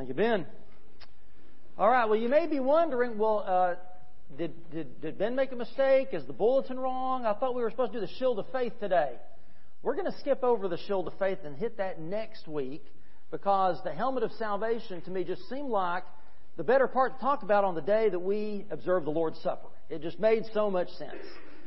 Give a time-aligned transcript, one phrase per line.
[0.00, 0.46] Thank you, Ben.
[1.76, 3.74] All right, well, you may be wondering, well, uh,
[4.38, 6.08] did, did, did Ben make a mistake?
[6.14, 7.26] Is the bulletin wrong?
[7.26, 9.12] I thought we were supposed to do the shield of faith today.
[9.82, 12.82] We're going to skip over the shield of faith and hit that next week
[13.30, 16.04] because the helmet of salvation to me just seemed like
[16.56, 19.68] the better part to talk about on the day that we observe the Lord's Supper.
[19.90, 21.26] It just made so much sense.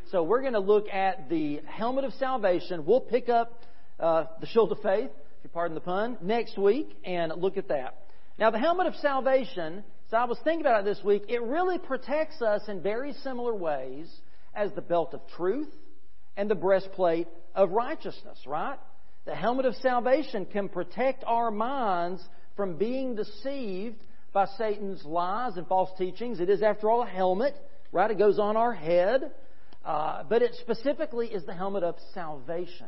[0.09, 2.83] So we're going to look at the helmet of salvation.
[2.87, 3.61] We'll pick up
[3.99, 7.67] uh, the shield of faith, if you pardon the pun, next week and look at
[7.67, 7.99] that.
[8.43, 11.77] Now, the helmet of salvation, so I was thinking about it this week, it really
[11.77, 14.13] protects us in very similar ways
[14.53, 15.73] as the belt of truth
[16.35, 18.77] and the breastplate of righteousness, right?
[19.23, 22.21] The helmet of salvation can protect our minds
[22.57, 24.03] from being deceived
[24.33, 26.41] by Satan's lies and false teachings.
[26.41, 27.55] It is, after all, a helmet,
[27.93, 28.11] right?
[28.11, 29.31] It goes on our head.
[29.85, 32.87] Uh, but it specifically is the helmet of salvation.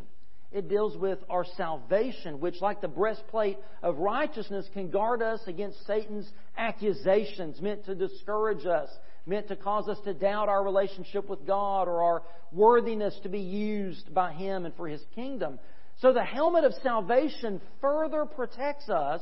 [0.55, 5.85] It deals with our salvation, which, like the breastplate of righteousness, can guard us against
[5.85, 8.87] Satan's accusations meant to discourage us,
[9.25, 13.41] meant to cause us to doubt our relationship with God or our worthiness to be
[13.41, 15.59] used by Him and for His kingdom.
[15.99, 19.19] So the helmet of salvation further protects us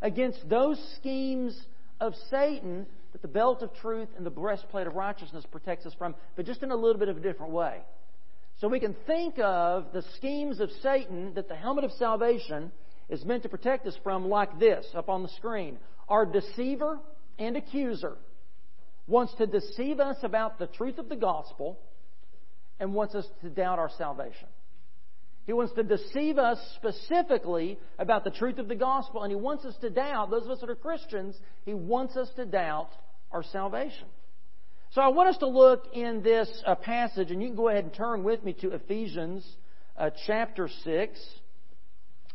[0.00, 1.60] against those schemes
[2.00, 6.14] of Satan that the belt of truth and the breastplate of righteousness protects us from,
[6.36, 7.80] but just in a little bit of a different way.
[8.60, 12.72] So we can think of the schemes of Satan that the helmet of salvation
[13.08, 15.78] is meant to protect us from like this up on the screen.
[16.08, 16.98] Our deceiver
[17.38, 18.16] and accuser
[19.06, 21.78] wants to deceive us about the truth of the gospel
[22.80, 24.48] and wants us to doubt our salvation.
[25.44, 29.64] He wants to deceive us specifically about the truth of the gospel, and he wants
[29.64, 32.90] us to doubt, those of us that are Christians, he wants us to doubt
[33.30, 34.08] our salvation.
[34.96, 37.84] So I want us to look in this uh, passage, and you can go ahead
[37.84, 39.46] and turn with me to Ephesians
[39.94, 41.20] uh, chapter 6.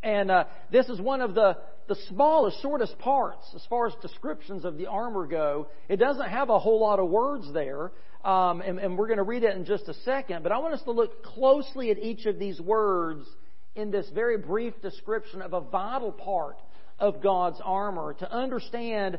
[0.04, 4.64] And uh, this is one of the, the smallest, shortest parts as far as descriptions
[4.64, 5.70] of the armor go.
[5.89, 9.23] It doesn't have a whole lot of words there, um, and, and we're going to
[9.23, 10.44] read it in just a second.
[10.44, 13.26] But I want us to look closely at each of these words
[13.73, 16.58] in this very brief description of a vital part
[16.99, 19.17] of God's armor to understand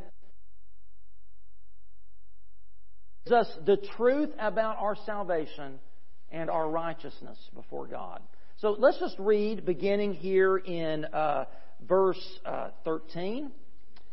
[3.31, 5.79] us the truth about our salvation
[6.31, 8.21] and our righteousness before God.
[8.59, 11.45] So let's just read beginning here in uh,
[11.87, 13.51] verse uh, 13,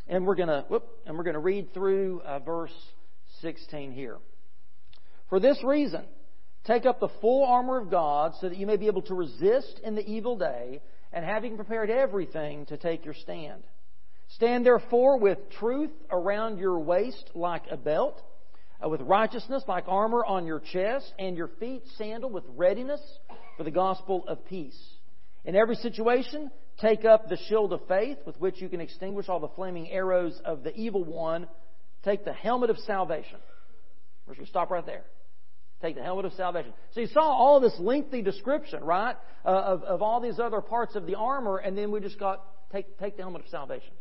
[0.07, 0.65] and we're gonna
[1.05, 2.73] and we're gonna read through uh, verse
[3.41, 4.17] 16 here.
[5.29, 6.03] For this reason,
[6.65, 9.79] take up the full armor of God so that you may be able to resist
[9.83, 10.81] in the evil day,
[11.13, 13.63] and having prepared everything to take your stand.
[14.35, 18.21] Stand therefore with truth around your waist like a belt,
[18.87, 23.01] with righteousness like armor on your chest, and your feet sandaled with readiness
[23.57, 24.79] for the gospel of peace.
[25.43, 29.39] In every situation, take up the shield of faith with which you can extinguish all
[29.39, 31.47] the flaming arrows of the evil one.
[32.03, 33.39] Take the helmet of salvation.
[34.25, 35.03] We're going to stop right there.
[35.81, 36.73] Take the helmet of salvation.
[36.91, 39.15] So you saw all this lengthy description, right,
[39.45, 42.45] uh, of, of all these other parts of the armor, and then we just got
[42.71, 43.91] take, take the helmet of salvation.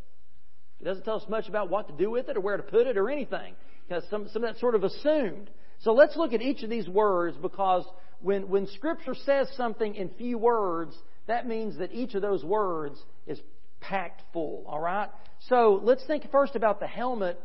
[0.81, 2.87] It doesn't tell us much about what to do with it or where to put
[2.87, 3.55] it or anything.
[3.89, 5.51] Because some, some of that sort of assumed.
[5.81, 7.85] So let's look at each of these words because
[8.21, 10.95] when, when Scripture says something in few words,
[11.27, 13.41] that means that each of those words is
[13.81, 14.65] packed full.
[14.67, 15.09] All right?
[15.49, 17.41] So let's think first about the helmet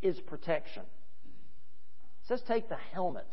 [0.00, 0.82] is protection.
[0.82, 3.26] It says take the helmet.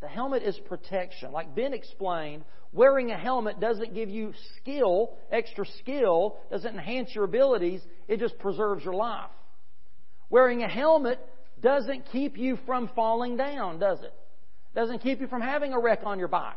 [0.00, 1.32] The helmet is protection.
[1.32, 7.24] Like Ben explained, wearing a helmet doesn't give you skill, extra skill, doesn't enhance your
[7.24, 9.30] abilities, it just preserves your life.
[10.30, 11.20] Wearing a helmet
[11.64, 14.12] doesn't keep you from falling down, does it?
[14.74, 16.56] Doesn't keep you from having a wreck on your bike.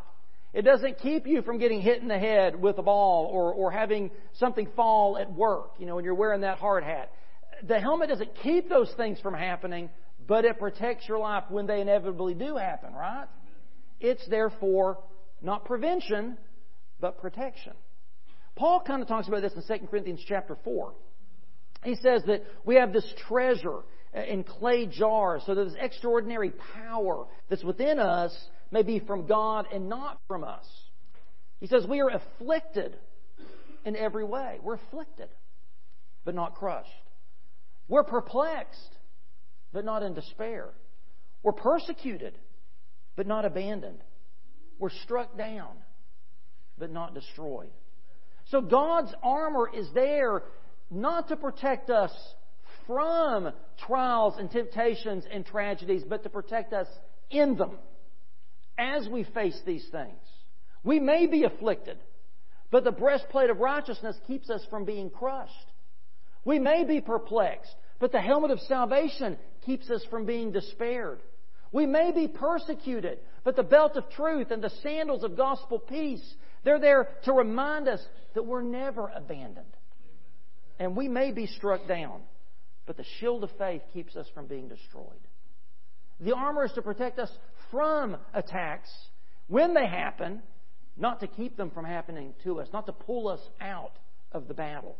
[0.52, 3.70] It doesn't keep you from getting hit in the head with a ball or, or
[3.70, 7.10] having something fall at work, you know, when you're wearing that hard hat.
[7.66, 9.88] The helmet doesn't keep those things from happening,
[10.26, 13.26] but it protects your life when they inevitably do happen, right?
[14.00, 14.98] It's therefore
[15.40, 16.36] not prevention,
[17.00, 17.72] but protection.
[18.56, 20.92] Paul kind of talks about this in 2 Corinthians chapter 4.
[21.84, 23.82] He says that we have this treasure
[24.16, 28.34] Uh, in clay jars so that this extraordinary power that's within us
[28.70, 30.64] may be from God and not from us.
[31.60, 32.96] He says we are afflicted
[33.84, 34.60] in every way.
[34.62, 35.28] We're afflicted,
[36.24, 36.88] but not crushed.
[37.86, 38.96] We're perplexed,
[39.74, 40.70] but not in despair.
[41.42, 42.38] We're persecuted,
[43.14, 44.02] but not abandoned.
[44.78, 45.76] We're struck down,
[46.78, 47.70] but not destroyed.
[48.46, 50.44] So God's armor is there
[50.90, 52.12] not to protect us
[52.88, 53.52] from
[53.86, 56.88] trials and temptations and tragedies, but to protect us
[57.30, 57.78] in them
[58.78, 60.18] as we face these things.
[60.82, 61.98] We may be afflicted,
[62.70, 65.52] but the breastplate of righteousness keeps us from being crushed.
[66.44, 69.36] We may be perplexed, but the helmet of salvation
[69.66, 71.20] keeps us from being despaired.
[71.72, 76.24] We may be persecuted, but the belt of truth and the sandals of gospel peace,
[76.64, 78.00] they're there to remind us
[78.34, 79.66] that we're never abandoned.
[80.78, 82.22] And we may be struck down,
[82.88, 85.04] but the shield of faith keeps us from being destroyed.
[86.20, 87.30] The armor is to protect us
[87.70, 88.88] from attacks
[89.46, 90.42] when they happen,
[90.96, 93.92] not to keep them from happening to us, not to pull us out
[94.32, 94.96] of the battle.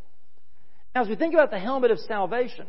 [0.94, 2.67] Now, as we think about the helmet of salvation,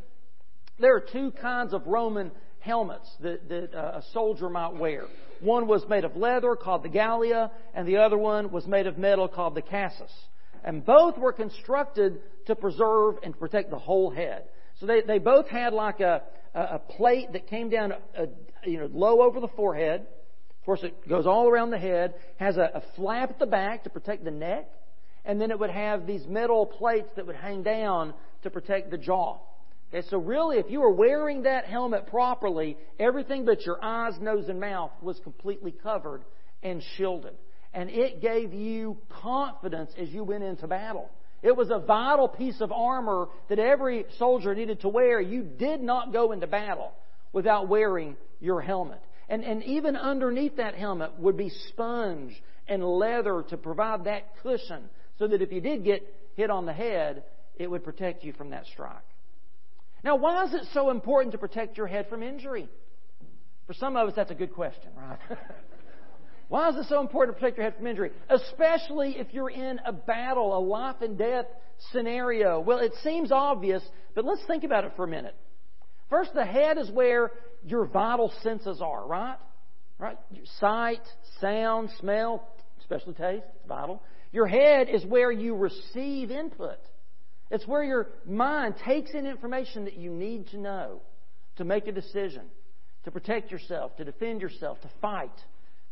[0.80, 5.04] there are two kinds of Roman helmets that, that uh, a soldier might wear.
[5.42, 8.98] One was made of leather called the galea, and the other one was made of
[8.98, 10.13] metal called the Cassis.
[10.63, 14.44] And both were constructed to preserve and protect the whole head.
[14.79, 16.23] So they, they both had like a,
[16.53, 18.27] a plate that came down a,
[18.63, 20.01] you know, low over the forehead.
[20.01, 23.83] Of course, it goes all around the head, has a, a flap at the back
[23.83, 24.69] to protect the neck,
[25.25, 28.97] and then it would have these metal plates that would hang down to protect the
[28.97, 29.39] jaw.
[29.93, 34.47] Okay, so really, if you were wearing that helmet properly, everything but your eyes, nose,
[34.47, 36.23] and mouth was completely covered
[36.61, 37.33] and shielded.
[37.73, 41.09] And it gave you confidence as you went into battle.
[41.41, 45.21] It was a vital piece of armor that every soldier needed to wear.
[45.21, 46.91] You did not go into battle
[47.31, 49.01] without wearing your helmet.
[49.30, 52.33] And, and even underneath that helmet would be sponge
[52.68, 56.01] and leather to provide that cushion so that if you did get
[56.36, 57.24] hit on the head,
[57.57, 58.95] it would protect you from that strike.
[60.03, 62.69] Now, why is it so important to protect your head from injury?
[63.68, 65.19] For some of us, that's a good question, right?
[66.49, 68.11] why is it so important to protect your head from injury?
[68.27, 71.45] Especially if you're in a battle, a life and death
[71.91, 72.59] scenario.
[72.59, 73.83] Well, it seems obvious,
[74.15, 75.35] but let's think about it for a minute.
[76.09, 77.31] First, the head is where
[77.63, 79.37] your vital senses are, right?
[79.99, 80.17] Right?
[80.59, 81.01] Sight,
[81.39, 82.47] sound, smell,
[82.79, 84.01] especially taste, vital.
[84.31, 86.79] Your head is where you receive input.
[87.51, 91.01] It's where your mind takes in information that you need to know
[91.57, 92.43] to make a decision,
[93.03, 95.31] to protect yourself, to defend yourself, to fight.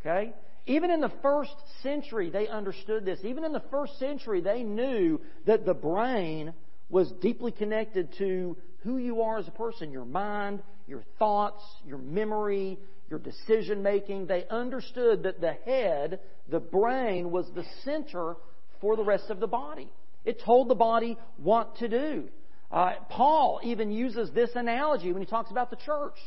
[0.08, 0.34] Okay?
[0.66, 3.20] Even in the first century, they understood this.
[3.24, 6.54] Even in the first century, they knew that the brain
[6.90, 11.98] was deeply connected to who you are as a person your mind, your thoughts, your
[11.98, 12.78] memory,
[13.10, 14.28] your decision making.
[14.28, 16.20] They understood that the head,
[16.50, 18.36] the brain, was the center
[18.82, 19.90] for the rest of the body.
[20.26, 22.30] It told the body what to do.
[22.70, 26.18] Uh, Paul even uses this analogy when he talks about the church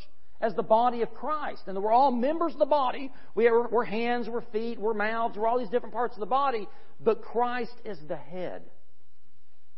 [0.40, 1.62] as the body of Christ.
[1.66, 3.12] And we're all members of the body.
[3.34, 6.26] We are, we're hands, we're feet, we're mouths, we're all these different parts of the
[6.26, 6.68] body.
[7.00, 8.62] But Christ is the head.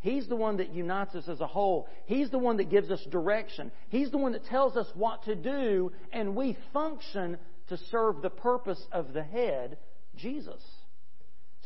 [0.01, 1.89] He's the one that unites us as a whole.
[2.07, 3.71] He's the one that gives us direction.
[3.89, 7.39] He's the one that tells us what to do, and we function
[7.69, 9.79] to serve the purpose of the head,
[10.17, 10.61] Jesus.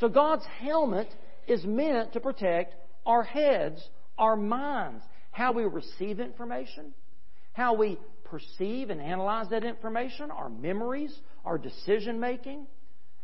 [0.00, 1.08] So God's helmet
[1.48, 2.74] is meant to protect
[3.06, 3.82] our heads,
[4.18, 6.92] our minds, how we receive information,
[7.54, 11.14] how we perceive and analyze that information, our memories,
[11.44, 12.66] our decision making.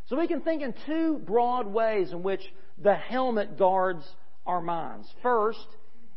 [0.06, 2.42] So we can think in two broad ways in which
[2.82, 4.04] the helmet guards
[4.46, 5.06] our minds.
[5.22, 5.66] First,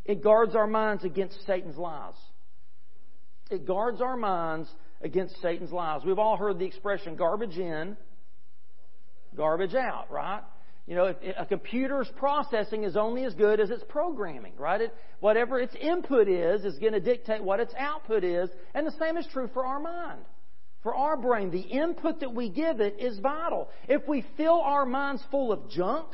[0.04, 2.14] it guards our minds against Satan's lies.
[3.50, 4.68] It guards our minds
[5.02, 6.02] against Satan's lies.
[6.04, 7.96] We've all heard the expression garbage in,
[9.36, 10.42] garbage out, right?
[10.86, 14.80] You know, a computer's processing is only as good as its programming, right?
[14.80, 18.48] It, whatever its input is, is going to dictate what its output is.
[18.72, 20.20] And the same is true for our mind.
[20.84, 23.68] For our brain, the input that we give it is vital.
[23.88, 26.06] If we fill our minds full of junk,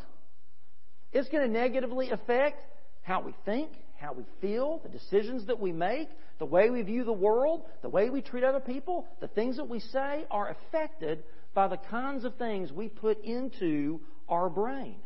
[1.12, 2.64] it's going to negatively affect
[3.02, 6.08] how we think, how we feel, the decisions that we make,
[6.38, 9.68] the way we view the world, the way we treat other people, the things that
[9.68, 14.96] we say are affected by the kinds of things we put into our brain.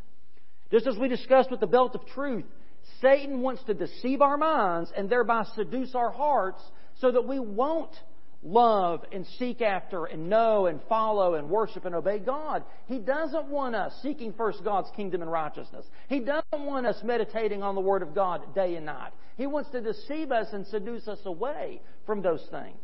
[0.70, 2.44] Just as we discussed with the belt of truth,
[3.00, 6.62] Satan wants to deceive our minds and thereby seduce our hearts
[7.00, 7.94] so that we won't
[8.42, 12.64] love and seek after and know and follow and worship and obey God.
[12.86, 15.84] He doesn't want us seeking first God's kingdom and righteousness.
[16.08, 19.12] He doesn't want us meditating on the Word of God day and night.
[19.36, 22.78] He wants to deceive us and seduce us away from those things.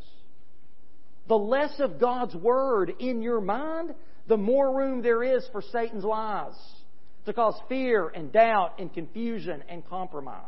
[1.28, 3.94] The less of God's Word in your mind,
[4.26, 6.54] the more room there is for Satan's lies
[7.26, 10.42] to cause fear and doubt and confusion and compromise.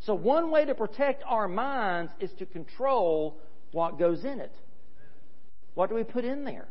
[0.00, 3.36] So, one way to protect our minds is to control
[3.72, 4.52] what goes in it.
[5.74, 6.68] What do we put in there?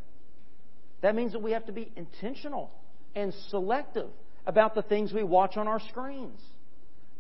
[1.02, 2.72] That means that we have to be intentional
[3.16, 4.10] and selective
[4.46, 6.42] about the things we watch on our screens,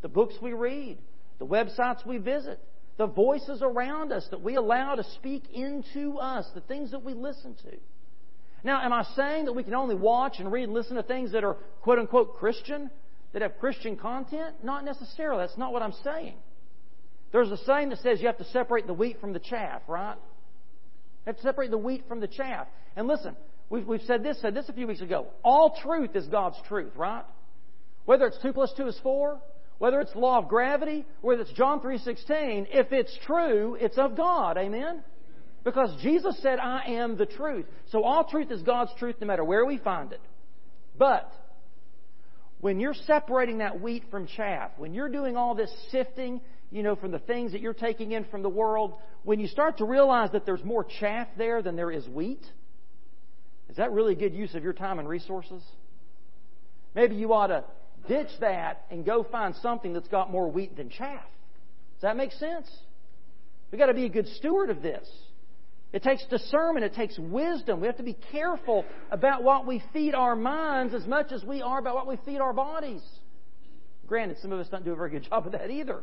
[0.02, 0.98] the books we read,
[1.38, 2.60] the websites we visit,
[3.00, 7.16] the voices around us that we allow to speak into us, the things that we
[7.16, 7.78] listen to.
[8.64, 11.32] Now, am I saying that we can only watch and read and listen to things
[11.32, 12.92] that are quote unquote Christian?
[13.34, 14.56] that have Christian content?
[14.64, 15.44] Not necessarily.
[15.44, 16.36] That's not what I'm saying.
[17.32, 20.16] There's a saying that says you have to separate the wheat from the chaff, right?
[20.16, 22.68] You have to separate the wheat from the chaff.
[22.96, 23.36] And listen,
[23.70, 25.28] we've, we've said this, said this a few weeks ago.
[25.44, 27.24] All truth is God's truth, right?
[28.06, 29.40] Whether it's 2 plus 2 is 4,
[29.80, 34.58] whether it's law of gravity, whether it's John 3.16, if it's true, it's of God.
[34.58, 35.04] Amen?
[35.64, 37.66] Because Jesus said, I am the truth.
[37.92, 40.22] So all truth is God's truth no matter where we find it.
[40.98, 41.32] But
[42.60, 46.96] when you're separating that wheat from chaff, when you're doing all this sifting, you know,
[46.96, 48.94] from the things that you're taking in from the world,
[49.24, 52.46] when you start to realize that there's more chaff there than there is wheat,
[53.70, 55.64] is that really good use of your time and resources?
[56.96, 57.64] Maybe you ought to
[58.08, 61.24] ditch that and go find something that's got more wheat than chaff.
[61.96, 62.70] Does that make sense?
[63.72, 65.08] We've got to be a good steward of this.
[65.92, 66.86] It takes discernment.
[66.86, 67.82] It takes wisdom.
[67.82, 71.62] We have to be careful about what we feed our minds as much as we
[71.62, 73.02] are about what we feed our bodies.
[74.08, 76.02] Granted, some of us don't do a very good job of that either.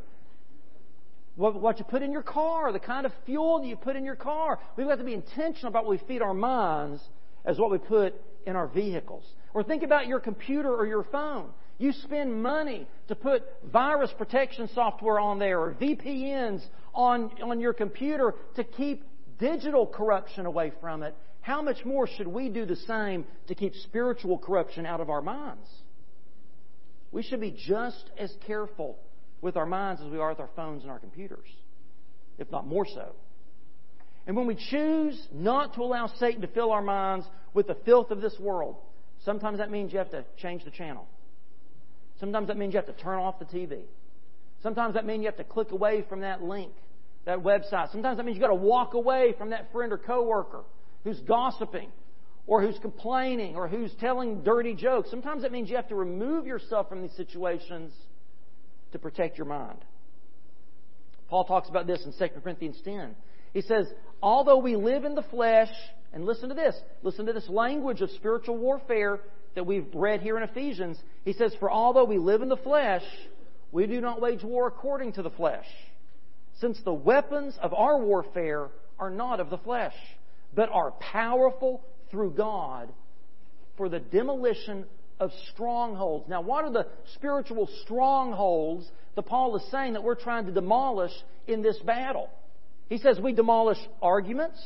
[1.36, 4.04] What, what you put in your car, the kind of fuel that you put in
[4.04, 4.58] your car.
[4.76, 7.02] We've got to be intentional about what we feed our minds
[7.44, 8.14] as what we put
[8.46, 9.24] in our vehicles.
[9.52, 11.50] Or think about your computer or your phone.
[11.78, 16.64] You spend money to put virus protection software on there or VPNs
[16.94, 19.04] on, on your computer to keep
[19.38, 23.74] digital corruption away from it, how much more should we do the same to keep
[23.74, 25.68] spiritual corruption out of our minds?
[27.12, 28.98] We should be just as careful
[29.42, 31.46] with our minds as we are with our phones and our computers,
[32.38, 33.12] if not more so.
[34.26, 38.10] And when we choose not to allow Satan to fill our minds with the filth
[38.10, 38.76] of this world,
[39.24, 41.06] sometimes that means you have to change the channel.
[42.20, 43.82] Sometimes that means you have to turn off the TV.
[44.62, 46.72] Sometimes that means you have to click away from that link
[47.26, 47.90] that website.
[47.92, 50.62] Sometimes that means you've got to walk away from that friend or coworker
[51.04, 51.88] who's gossiping
[52.46, 55.10] or who's complaining or who's telling dirty jokes.
[55.10, 57.92] Sometimes that means you have to remove yourself from these situations
[58.92, 59.78] to protect your mind.
[61.28, 63.16] Paul talks about this in 2 Corinthians 10.
[63.52, 63.86] He says,
[64.22, 65.70] Although we live in the flesh,
[66.12, 69.20] and listen to this, listen to this language of spiritual warfare
[69.56, 70.96] that we've read here in Ephesians.
[71.24, 73.02] He says, For although we live in the flesh,
[73.72, 75.66] we do not wage war according to the flesh
[76.60, 79.94] since the weapons of our warfare are not of the flesh,
[80.54, 82.88] but are powerful through God
[83.76, 84.86] for the demolition
[85.20, 86.28] of strongholds.
[86.28, 91.12] Now, what are the spiritual strongholds that Paul is saying that we're trying to demolish
[91.46, 92.30] in this battle?
[92.88, 94.62] He says we demolish arguments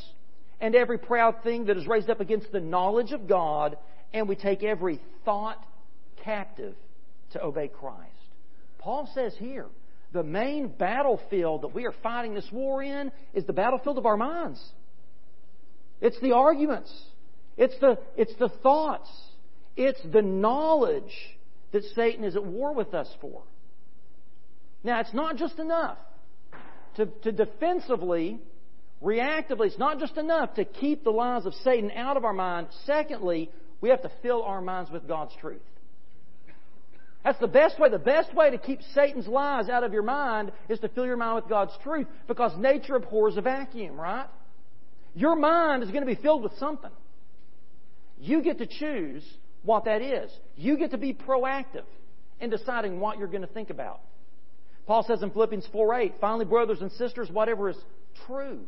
[0.61, 3.79] and every proud thing that is raised up against the knowledge of God,
[4.13, 5.63] and we take every thought
[6.25, 6.75] captive
[7.33, 8.07] to obey Christ.
[8.79, 9.67] Paul says here,
[10.13, 14.17] the main battlefield that we are fighting this war in is the battlefield of our
[14.17, 14.61] minds.
[16.01, 16.93] It's the arguments.
[17.57, 19.09] It's the, it's the thoughts.
[19.77, 21.15] It's the knowledge
[21.73, 23.43] that Satan is at war with us for.
[24.83, 25.99] Now, it's not just enough
[26.97, 28.41] to, to defensively,
[29.03, 32.69] reactively, it's not just enough to keep the lies of Satan out of our mind.
[32.87, 35.61] Secondly, we have to fill our minds with God's truth.
[37.25, 37.91] That's the best way.
[37.91, 41.19] The best way to keep Satan's lies out of your mind is to fill your
[41.19, 44.27] mind with God's truth because nature abhors a vacuum, right?
[45.15, 46.91] Your mind is going to be filled with something.
[48.19, 49.25] You get to choose
[49.63, 50.31] what that is.
[50.57, 51.85] You get to be proactive
[52.41, 54.01] in deciding what you're going to think about.
[54.87, 57.77] Paul says in Philippians 4 8, finally, brothers and sisters, whatever is
[58.27, 58.61] true,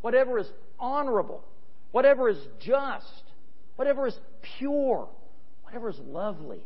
[0.00, 0.46] whatever is
[0.78, 1.44] honorable,
[1.92, 3.22] whatever is just,
[3.80, 4.18] whatever is
[4.58, 5.08] pure,
[5.64, 6.62] whatever is lovely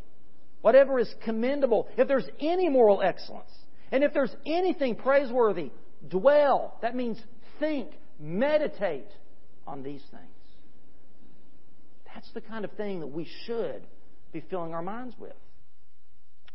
[0.65, 3.51] whatever is commendable, if there's any moral excellence,
[3.93, 5.71] and if there's anything praiseworthy,
[6.09, 6.79] dwell.
[6.81, 7.21] That means
[7.61, 9.11] think, meditate
[9.67, 10.23] on these things.
[12.15, 13.87] That's the kind of thing that we should
[14.33, 15.35] be filling our minds with.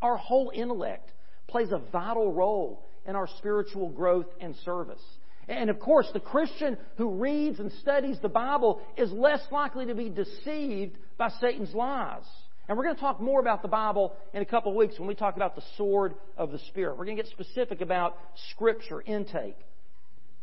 [0.01, 1.11] Our whole intellect
[1.47, 5.03] plays a vital role in our spiritual growth and service.
[5.49, 9.95] And of course, the Christian who reads and studies the Bible is less likely to
[9.95, 12.23] be deceived by Satan's lies.
[12.67, 15.07] And we're going to talk more about the Bible in a couple of weeks when
[15.07, 16.99] we talk about the sword of the Spirit.
[16.99, 18.15] We're going to get specific about
[18.51, 19.57] Scripture intake.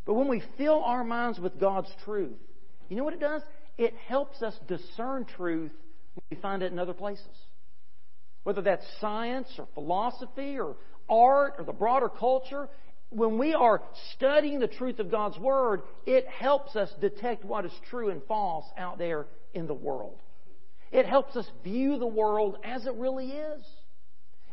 [0.06, 2.36] But when we fill our minds with God's truth,
[2.88, 3.42] you know what it does?
[3.78, 5.70] It helps us discern truth
[6.14, 7.24] when we find it in other places.
[8.42, 10.74] Whether that's science or philosophy or
[11.08, 12.68] art or the broader culture,
[13.10, 13.82] when we are
[14.14, 18.66] studying the truth of God's Word, it helps us detect what is true and false
[18.76, 20.20] out there in the world.
[20.92, 23.64] It helps us view the world as it really is.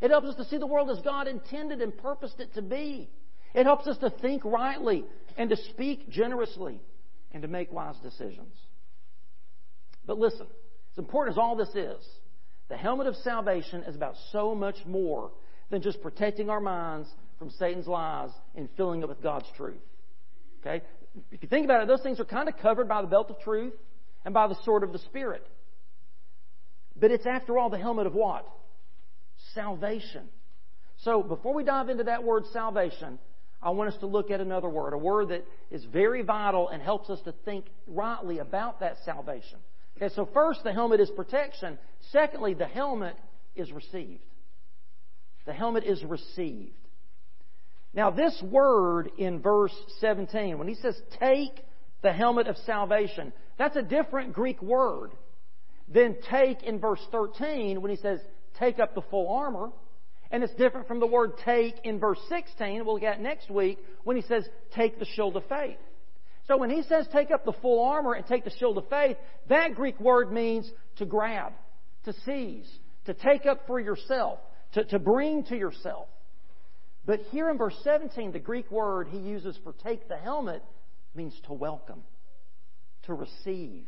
[0.01, 3.09] It helps us to see the world as God intended and purposed it to be.
[3.53, 5.05] It helps us to think rightly
[5.37, 6.81] and to speak generously
[7.31, 8.53] and to make wise decisions.
[10.05, 10.47] But listen,
[10.91, 12.03] as important as all this is,
[12.69, 15.31] The helmet of salvation is about so much more
[15.69, 19.81] than just protecting our minds from Satan's lies and filling it with God's truth.
[20.61, 20.83] Okay?
[21.31, 23.39] If you think about it, those things are kind of covered by the belt of
[23.41, 23.73] truth
[24.25, 25.45] and by the sword of the Spirit.
[26.99, 28.47] But it's after all the helmet of what?
[29.53, 30.23] Salvation.
[30.97, 33.19] So before we dive into that word salvation,
[33.61, 36.81] I want us to look at another word, a word that is very vital and
[36.81, 39.59] helps us to think rightly about that salvation.
[39.97, 41.77] Okay, so first the helmet is protection.
[42.11, 43.15] Secondly, the helmet
[43.55, 44.21] is received.
[45.45, 46.73] The helmet is received.
[47.93, 51.63] Now, this word in verse 17, when he says take
[52.01, 55.11] the helmet of salvation, that's a different Greek word
[55.87, 58.19] than take in verse 13 when he says
[58.59, 59.69] take up the full armor.
[60.31, 64.15] And it's different from the word take in verse 16, we'll get next week, when
[64.15, 64.43] he says
[64.75, 65.77] take the shield of faith.
[66.47, 69.17] So when he says take up the full armor and take the shield of faith,
[69.49, 71.53] that Greek word means to grab,
[72.05, 72.67] to seize,
[73.05, 74.39] to take up for yourself,
[74.73, 76.07] to, to bring to yourself.
[77.05, 80.63] But here in verse 17, the Greek word he uses for take the helmet
[81.13, 82.01] means to welcome,
[83.03, 83.85] to receive,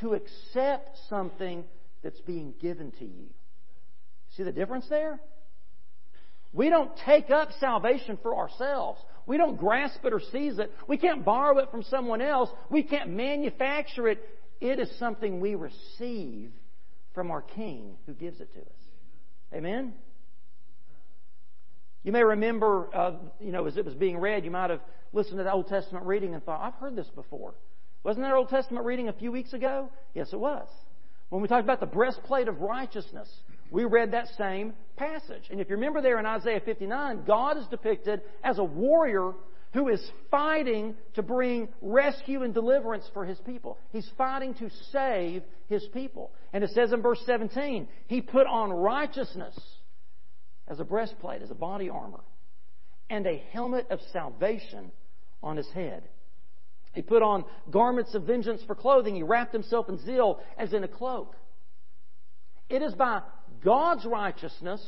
[0.00, 1.64] to accept something
[2.02, 3.26] that's being given to you.
[4.36, 5.20] See the difference there?
[6.52, 9.00] We don't take up salvation for ourselves.
[9.26, 10.70] We don't grasp it or seize it.
[10.86, 12.48] We can't borrow it from someone else.
[12.70, 14.20] We can't manufacture it.
[14.60, 16.52] It is something we receive
[17.12, 18.66] from our King who gives it to us.
[19.52, 19.94] Amen?
[22.04, 24.80] You may remember, uh, you know, as it was being read, you might have
[25.12, 27.54] listened to the Old Testament reading and thought, I've heard this before.
[28.04, 29.88] Wasn't that an Old Testament reading a few weeks ago?
[30.12, 30.68] Yes, it was.
[31.30, 33.28] When we talked about the breastplate of righteousness,
[33.70, 35.44] we read that same passage.
[35.50, 39.32] And if you remember there in Isaiah 59, God is depicted as a warrior
[39.72, 43.78] who is fighting to bring rescue and deliverance for his people.
[43.90, 46.30] He's fighting to save his people.
[46.52, 49.58] And it says in verse 17, he put on righteousness
[50.68, 52.20] as a breastplate, as a body armor,
[53.10, 54.90] and a helmet of salvation
[55.42, 56.02] on his head.
[56.92, 59.14] He put on garments of vengeance for clothing.
[59.16, 61.34] He wrapped himself in zeal as in a cloak.
[62.68, 63.22] It is by
[63.62, 64.84] God's righteousness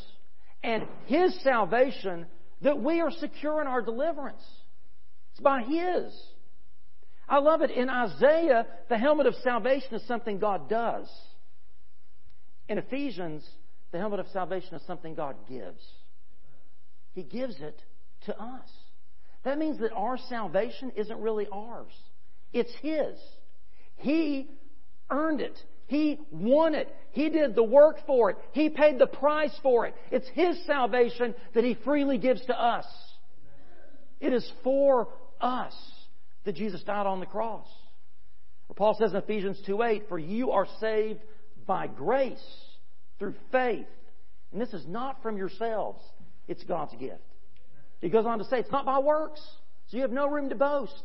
[0.63, 2.27] and His salvation
[2.63, 4.43] that we are secure in our deliverance.
[5.33, 6.13] It's by His.
[7.29, 7.71] I love it.
[7.71, 11.09] In Isaiah, the helmet of salvation is something God does.
[12.69, 13.49] In Ephesians,
[13.97, 15.83] the helmet of salvation is something God gives.
[17.15, 17.81] He gives it
[18.27, 18.69] to us.
[19.45, 21.93] That means that our salvation isn't really ours,
[22.53, 23.17] it's His.
[23.97, 24.51] He
[25.09, 25.59] earned it.
[25.87, 26.95] He won it.
[27.13, 28.37] He did the work for it.
[28.53, 29.95] He paid the price for it.
[30.11, 32.85] It's His salvation that He freely gives to us.
[34.21, 35.09] It is for
[35.41, 35.75] us
[36.45, 37.69] that Jesus died on the cross.
[38.77, 41.21] Paul says in Ephesians 2 8, For you are saved
[41.67, 42.45] by grace
[43.19, 43.87] through faith.
[44.53, 46.03] And this is not from yourselves,
[46.49, 47.21] it's God's gift.
[48.01, 49.41] He goes on to say, It's not by works,
[49.89, 51.03] so you have no room to boast.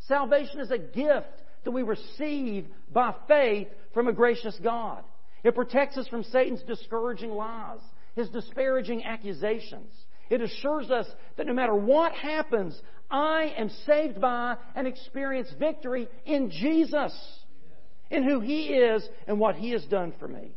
[0.00, 5.04] Salvation is a gift that we receive by faith from a gracious God.
[5.44, 7.80] It protects us from Satan's discouraging lies,
[8.14, 9.92] his disparaging accusations.
[10.30, 16.08] It assures us that no matter what happens, I am saved by and experience victory
[16.24, 17.12] in Jesus,
[18.10, 20.52] in who He is and what He has done for me.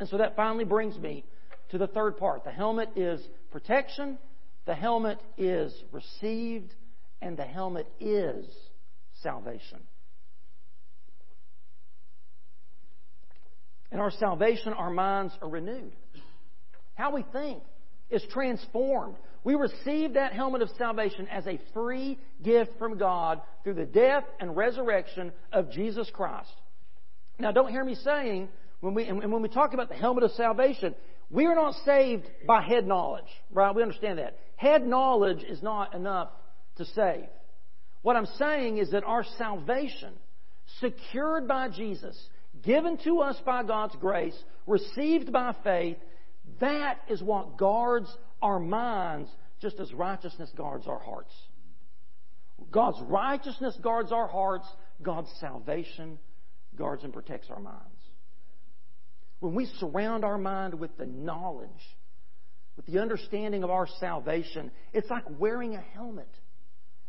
[0.00, 1.24] And so that finally brings me
[1.70, 2.44] to the third part.
[2.44, 3.20] The helmet is
[3.52, 4.18] protection,
[4.66, 6.74] the helmet is received,
[7.20, 8.46] and the helmet is
[9.22, 9.80] salvation.
[13.92, 15.92] In our salvation, our minds are renewed.
[16.94, 17.62] How we think
[18.08, 19.16] is transformed.
[19.42, 24.24] We receive that helmet of salvation as a free gift from God through the death
[24.38, 26.52] and resurrection of Jesus Christ.
[27.38, 28.48] Now, don't hear me saying,
[28.80, 30.94] when we, and when we talk about the helmet of salvation,
[31.30, 33.74] we are not saved by head knowledge, right?
[33.74, 34.36] We understand that.
[34.56, 36.30] Head knowledge is not enough
[36.76, 37.26] to save.
[38.02, 40.14] What I'm saying is that our salvation,
[40.80, 42.18] secured by Jesus,
[42.64, 45.98] given to us by God's grace, received by faith,
[46.60, 48.08] that is what guards
[48.42, 51.34] our minds just as righteousness guards our hearts.
[52.70, 54.66] God's righteousness guards our hearts,
[55.02, 56.18] God's salvation
[56.76, 57.99] guards and protects our minds.
[59.40, 61.68] When we surround our mind with the knowledge,
[62.76, 66.28] with the understanding of our salvation, it's like wearing a helmet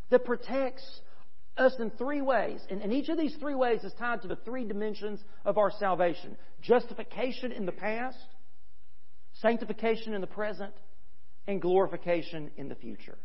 [0.10, 0.84] that protects
[1.58, 2.60] us in three ways.
[2.70, 5.72] And, and each of these three ways is tied to the three dimensions of our
[5.72, 8.18] salvation justification in the past,
[9.34, 10.74] sanctification in the present,
[11.48, 13.18] and glorification in the future.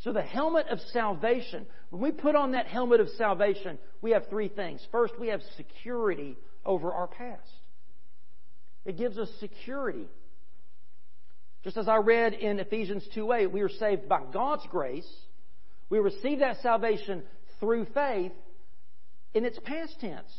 [0.00, 4.28] So, the helmet of salvation, when we put on that helmet of salvation, we have
[4.28, 4.84] three things.
[4.90, 7.48] First, we have security over our past.
[8.84, 10.06] It gives us security.
[11.62, 15.08] Just as I read in Ephesians 2:8, we are saved by God's grace.
[15.88, 17.22] We receive that salvation
[17.60, 18.32] through faith
[19.34, 20.32] in its past tense.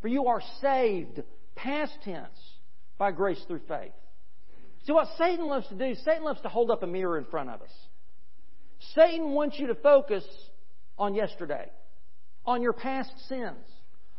[0.00, 1.22] For you are saved,
[1.56, 2.58] past tense,
[2.98, 3.92] by grace through faith.
[4.84, 7.50] See, what Satan loves to do, Satan loves to hold up a mirror in front
[7.50, 7.72] of us.
[8.94, 10.24] Satan wants you to focus
[10.98, 11.70] on yesterday,
[12.44, 13.66] on your past sins,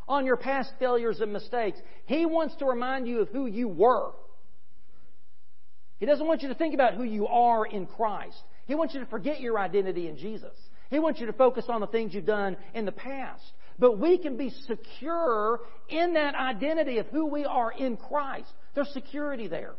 [0.07, 1.79] on your past failures and mistakes.
[2.05, 4.11] He wants to remind you of who you were.
[5.97, 8.37] He doesn't want you to think about who you are in Christ.
[8.67, 10.53] He wants you to forget your identity in Jesus.
[10.89, 13.43] He wants you to focus on the things you've done in the past.
[13.79, 18.51] But we can be secure in that identity of who we are in Christ.
[18.73, 19.75] There's security there.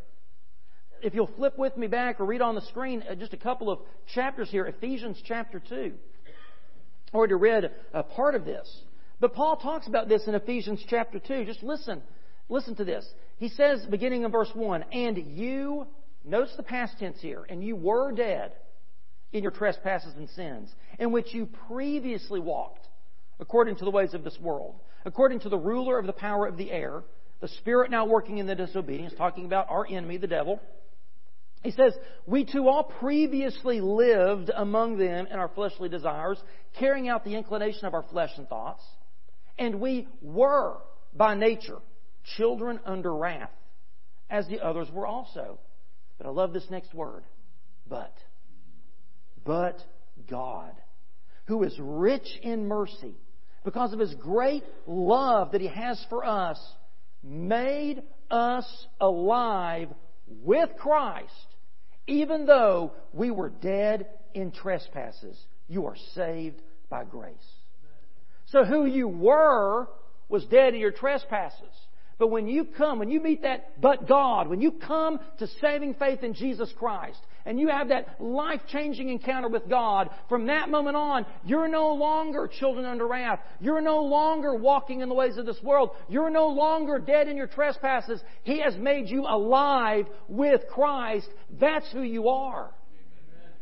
[1.01, 3.69] If you'll flip with me back or read on the screen uh, just a couple
[3.69, 3.79] of
[4.13, 5.93] chapters here, Ephesians chapter 2.
[7.13, 8.67] I already read a part of this.
[9.19, 11.45] But Paul talks about this in Ephesians chapter 2.
[11.45, 12.01] Just listen.
[12.49, 13.05] Listen to this.
[13.37, 15.87] He says, beginning in verse 1, And you,
[16.23, 18.53] notice the past tense here, and you were dead
[19.33, 22.87] in your trespasses and sins, in which you previously walked,
[23.39, 24.75] according to the ways of this world,
[25.05, 27.03] according to the ruler of the power of the air,
[27.41, 30.59] the spirit now working in the disobedience, talking about our enemy, the devil.
[31.63, 31.93] He says,
[32.25, 36.41] We too all previously lived among them in our fleshly desires,
[36.79, 38.83] carrying out the inclination of our flesh and thoughts.
[39.57, 40.77] And we were,
[41.15, 41.79] by nature,
[42.37, 43.51] children under wrath,
[44.29, 45.59] as the others were also.
[46.17, 47.23] But I love this next word.
[47.87, 48.13] But.
[49.45, 49.79] But
[50.29, 50.73] God,
[51.45, 53.15] who is rich in mercy,
[53.63, 56.59] because of his great love that he has for us,
[57.23, 59.89] made us alive
[60.27, 61.31] with Christ,
[62.07, 65.37] even though we were dead in trespasses.
[65.67, 67.35] You are saved by grace.
[68.47, 69.87] So who you were
[70.29, 71.61] was dead in your trespasses.
[72.19, 75.93] But when you come, when you meet that but God, when you come to saving
[75.95, 80.69] faith in Jesus Christ, and you have that life changing encounter with God, from that
[80.69, 83.39] moment on, you're no longer children under wrath.
[83.61, 85.91] You're no longer walking in the ways of this world.
[86.09, 88.19] You're no longer dead in your trespasses.
[88.43, 91.29] He has made you alive with Christ.
[91.59, 92.71] That's who you are.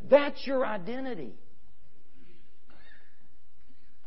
[0.10, 1.34] That's your identity.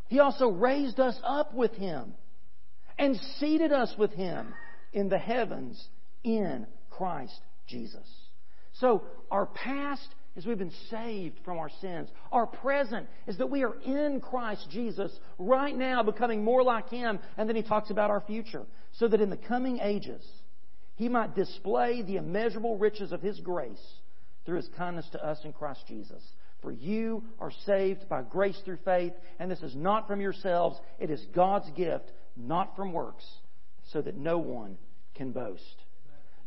[0.08, 2.14] He also raised us up with Him
[2.98, 4.54] and seated us with Him
[4.92, 5.82] in the heavens
[6.24, 8.08] in Christ Jesus.
[8.74, 12.08] So, our past is we've been saved from our sins.
[12.32, 17.18] Our present is that we are in Christ Jesus right now, becoming more like Him.
[17.36, 18.64] And then He talks about our future.
[18.92, 20.24] So that in the coming ages,
[20.94, 23.84] He might display the immeasurable riches of His grace
[24.46, 26.22] through His kindness to us in Christ Jesus.
[26.62, 31.10] For you are saved by grace through faith, and this is not from yourselves, it
[31.10, 33.24] is God's gift, not from works,
[33.92, 34.76] so that no one
[35.14, 35.62] can boast.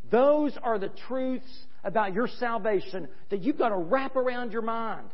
[0.10, 5.10] Those are the truths about your salvation that you've got to wrap around your mind.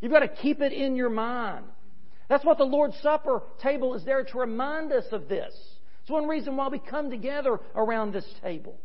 [0.00, 1.64] You've got to keep it in your mind.
[2.28, 5.54] That's what the Lord's Supper table is there to remind us of this.
[6.02, 8.76] It's one reason why we come together around this table.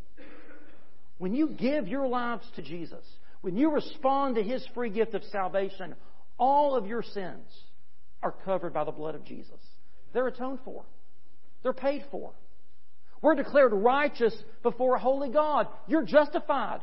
[1.17, 3.03] When you give your lives to Jesus,
[3.41, 5.95] when you respond to His free gift of salvation,
[6.37, 7.47] all of your sins
[8.21, 9.59] are covered by the blood of Jesus.
[10.13, 10.83] They're atoned for.
[11.63, 12.31] They're paid for.
[13.21, 15.67] We're declared righteous before a holy God.
[15.87, 16.81] You're justified.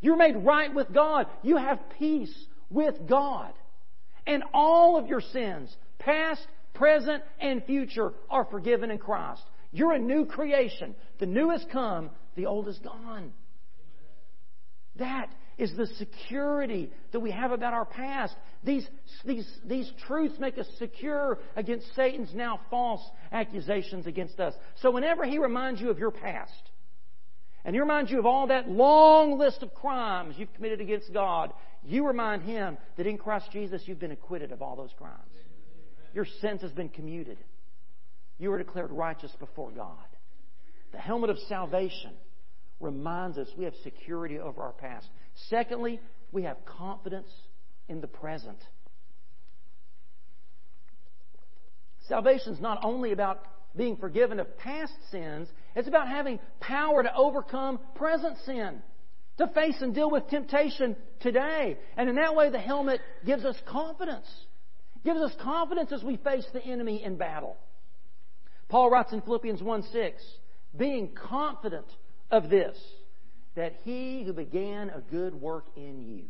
[0.00, 1.26] You're made right with God.
[1.42, 2.34] You have peace
[2.70, 3.52] with God.
[4.26, 9.42] And all of your sins, past, present, and future, are forgiven in Christ.
[9.72, 10.94] You're a new creation.
[11.18, 13.32] The new has come, the old is gone.
[14.96, 15.28] That
[15.58, 18.34] is the security that we have about our past.
[18.62, 18.88] These,
[19.24, 24.54] these, these truths make us secure against Satan's now false accusations against us.
[24.80, 26.52] So whenever he reminds you of your past,
[27.64, 31.52] and he reminds you of all that long list of crimes you've committed against God,
[31.84, 35.14] you remind him that in Christ Jesus you've been acquitted of all those crimes.
[36.14, 37.38] Your sins has been commuted.
[38.38, 39.98] You are declared righteous before God.
[40.92, 42.12] The helmet of salvation
[42.80, 45.08] reminds us we have security over our past.
[45.48, 46.00] Secondly,
[46.32, 47.30] we have confidence
[47.88, 48.58] in the present.
[52.08, 53.42] Salvation is not only about
[53.76, 58.82] being forgiven of past sins, it's about having power to overcome present sin,
[59.36, 61.76] to face and deal with temptation today.
[61.96, 64.26] And in that way, the helmet gives us confidence.
[65.04, 67.56] Gives us confidence as we face the enemy in battle.
[68.68, 70.22] Paul writes in Philippians 1 6,
[70.76, 71.86] being confident
[72.30, 72.76] of this,
[73.58, 76.22] that he who began a good work in you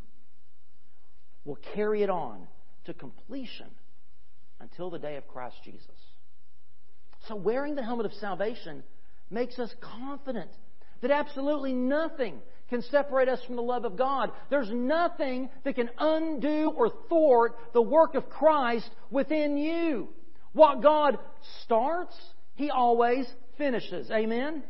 [1.44, 2.48] will carry it on
[2.86, 3.66] to completion
[4.60, 5.84] until the day of Christ Jesus.
[7.26, 8.82] So, wearing the helmet of salvation
[9.30, 10.50] makes us confident
[11.02, 14.32] that absolutely nothing can separate us from the love of God.
[14.48, 20.08] There's nothing that can undo or thwart the work of Christ within you.
[20.54, 21.18] What God
[21.62, 22.16] starts,
[22.54, 23.26] He always
[23.58, 24.10] finishes.
[24.10, 24.62] Amen?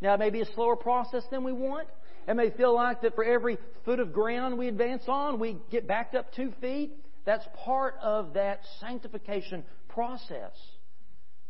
[0.00, 1.88] Now, it may be a slower process than we want.
[2.26, 5.86] It may feel like that for every foot of ground we advance on, we get
[5.86, 6.92] backed up two feet.
[7.24, 10.52] That's part of that sanctification process.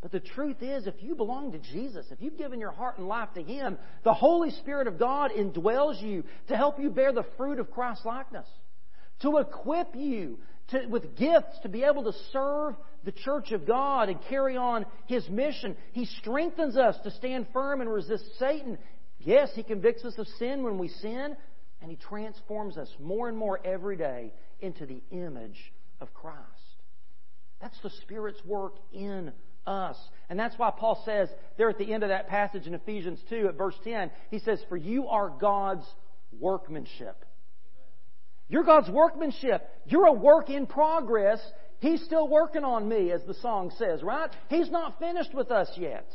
[0.00, 3.06] But the truth is, if you belong to Jesus, if you've given your heart and
[3.06, 7.26] life to Him, the Holy Spirit of God indwells you to help you bear the
[7.36, 8.46] fruit of Christ likeness,
[9.20, 10.38] to equip you
[10.70, 14.87] to, with gifts to be able to serve the church of God and carry on
[15.06, 15.76] His mission.
[15.92, 18.78] He strengthens us to stand firm and resist Satan.
[19.20, 21.37] Yes, He convicts us of sin when we sin,
[21.80, 26.38] and He transforms us more and more every day into the image of Christ.
[27.61, 29.33] That's the Spirit's work in
[29.66, 29.96] us.
[30.28, 33.48] And that's why Paul says there at the end of that passage in Ephesians 2
[33.48, 35.87] at verse 10, he says, For you are God's
[36.38, 37.24] workmanship.
[38.50, 39.66] You're God's workmanship.
[39.86, 41.40] You're a work in progress.
[41.78, 44.28] He's still working on me, as the song says, right?
[44.48, 46.06] He's not finished with us yet.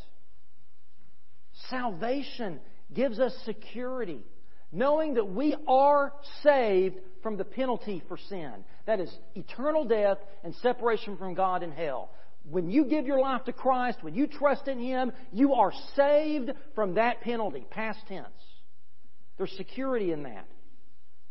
[1.70, 2.60] Salvation
[2.94, 4.24] gives us security,
[4.72, 6.12] knowing that we are
[6.44, 8.54] saved from the penalty for sin.
[8.86, 12.12] That is eternal death and separation from God in hell.
[12.48, 16.52] When you give your life to Christ, when you trust in Him, you are saved
[16.76, 18.28] from that penalty, past tense.
[19.38, 20.48] There's security in that.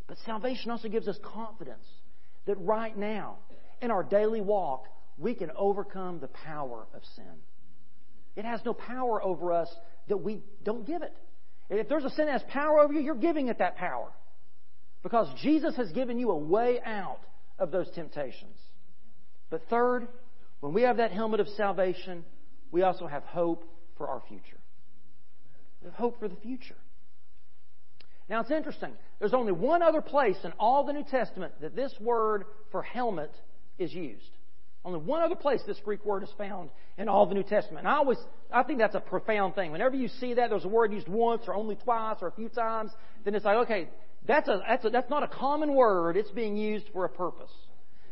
[0.07, 1.87] But salvation also gives us confidence
[2.47, 3.39] that right now,
[3.81, 4.85] in our daily walk,
[5.17, 7.25] we can overcome the power of sin.
[8.37, 9.69] It has no power over us
[10.09, 11.15] that we don't give it.
[11.71, 14.09] If there's a sin that has power over you, you're giving it that power.
[15.03, 17.21] Because Jesus has given you a way out
[17.59, 18.59] of those temptations.
[19.51, 20.09] But third,
[20.61, 22.25] when we have that helmet of salvation,
[22.71, 23.65] we also have hope
[23.97, 24.59] for our future.
[25.81, 26.77] We have hope for the future.
[28.29, 28.93] Now it's interesting.
[29.19, 33.33] There's only one other place in all the New Testament that this word for helmet
[33.79, 34.31] is used.
[34.85, 37.87] Only one other place this Greek word is found in all the New Testament.
[37.87, 38.19] And I always,
[38.53, 39.73] I think that's a profound thing.
[39.73, 42.51] Whenever you see that, there's a word used once or only twice or a few
[42.51, 42.91] times,
[43.25, 43.89] then it's like, okay,
[44.27, 46.19] that's a, that's a, that's not a common word.
[46.19, 47.51] It's being used for a purpose.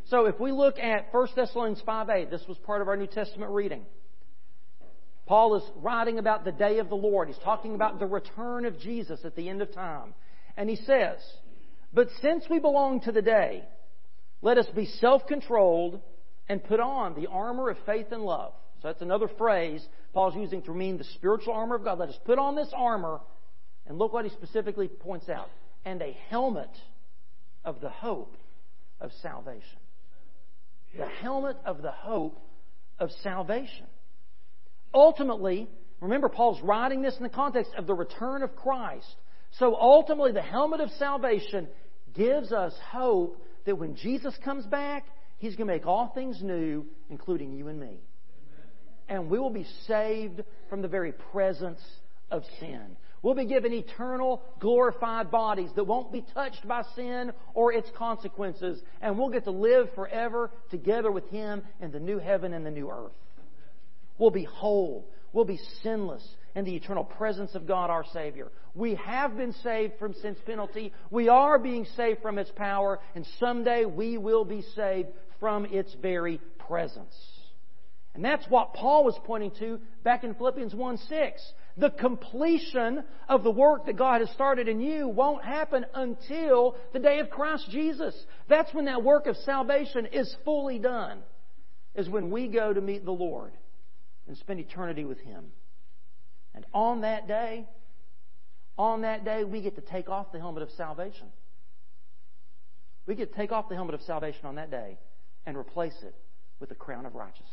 [0.06, 3.52] So if we look at 1 Thessalonians 5.8, this was part of our New Testament
[3.52, 3.84] reading.
[5.32, 7.28] Paul is writing about the day of the Lord.
[7.28, 10.12] He's talking about the return of Jesus at the end of time.
[10.58, 11.16] And he says,
[11.90, 13.64] But since we belong to the day,
[14.42, 16.02] let us be self-controlled
[16.50, 18.52] and put on the armor of faith and love.
[18.82, 21.98] So that's another phrase Paul's using to mean the spiritual armor of God.
[21.98, 23.18] Let us put on this armor,
[23.86, 25.48] and look what he specifically points out,
[25.86, 26.76] and a helmet
[27.64, 28.36] of the hope
[29.00, 29.78] of salvation
[30.94, 32.38] the helmet of the hope
[32.98, 33.86] of salvation.
[34.94, 35.68] Ultimately,
[36.00, 39.06] remember, Paul's writing this in the context of the return of Christ.
[39.58, 41.68] So ultimately, the helmet of salvation
[42.14, 45.06] gives us hope that when Jesus comes back,
[45.38, 47.98] He's going to make all things new, including you and me.
[49.08, 51.80] And we will be saved from the very presence
[52.30, 52.96] of sin.
[53.22, 58.80] We'll be given eternal, glorified bodies that won't be touched by sin or its consequences,
[59.00, 62.70] and we'll get to live forever together with Him in the new heaven and the
[62.70, 63.12] new earth.
[64.18, 65.08] We'll be whole.
[65.32, 68.50] We'll be sinless in the eternal presence of God our Savior.
[68.74, 70.92] We have been saved from sin's penalty.
[71.10, 75.08] We are being saved from its power, and someday we will be saved
[75.40, 77.14] from its very presence.
[78.14, 81.52] And that's what Paul was pointing to back in Philippians 1 6.
[81.78, 86.98] The completion of the work that God has started in you won't happen until the
[86.98, 88.14] day of Christ Jesus.
[88.48, 91.20] That's when that work of salvation is fully done,
[91.94, 93.52] is when we go to meet the Lord
[94.32, 95.44] and spend eternity with Him.
[96.54, 97.66] And on that day,
[98.78, 101.26] on that day, we get to take off the helmet of salvation.
[103.04, 104.96] We get to take off the helmet of salvation on that day
[105.44, 106.14] and replace it
[106.60, 107.50] with the crown of righteousness.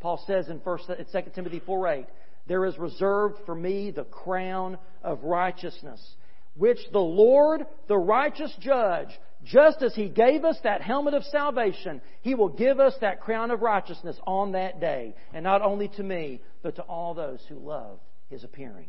[0.00, 2.06] Paul says in 1 2 Timothy 4 8,
[2.48, 6.16] there is reserved for me the crown of righteousness,
[6.56, 9.10] which the Lord, the righteous judge,
[9.44, 13.50] just as He gave us that helmet of salvation, He will give us that crown
[13.50, 15.14] of righteousness on that day.
[15.32, 18.88] And not only to me, but to all those who love His appearing.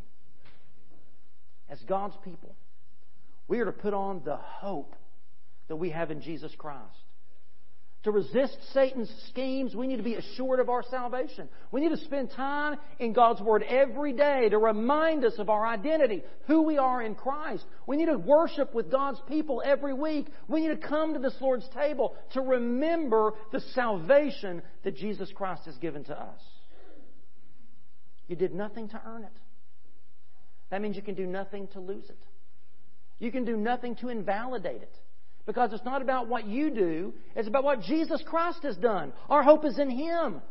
[1.69, 2.55] As God's people,
[3.47, 4.95] we are to put on the hope
[5.67, 6.83] that we have in Jesus Christ.
[8.03, 11.49] To resist Satan's schemes, we need to be assured of our salvation.
[11.69, 15.67] We need to spend time in God's Word every day to remind us of our
[15.67, 17.65] identity, who we are in Christ.
[17.87, 20.27] We need to worship with God's people every week.
[20.47, 25.65] We need to come to this Lord's table to remember the salvation that Jesus Christ
[25.65, 26.39] has given to us.
[28.29, 29.37] You did nothing to earn it.
[30.69, 32.19] that means you can do nothing to lose it.
[33.17, 34.95] You can do nothing to invalidate it.
[35.45, 39.13] Because it's not about what you do, it's about what Jesus Christ has done.
[39.29, 40.41] Our hope is in Him.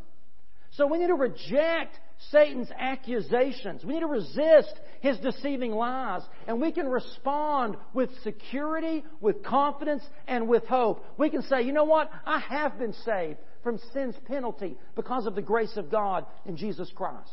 [0.72, 1.98] So we need to reject
[2.30, 3.84] Satan's accusations.
[3.84, 6.22] We need to resist his deceiving lies.
[6.46, 11.04] And we can respond with security, with confidence, and with hope.
[11.16, 12.10] We can say, you know what?
[12.26, 16.90] I have been saved from sin's penalty because of the grace of God in Jesus
[16.94, 17.30] Christ.